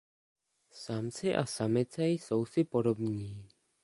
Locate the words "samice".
1.45-2.05